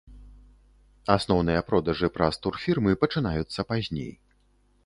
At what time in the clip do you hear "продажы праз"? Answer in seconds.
1.69-2.33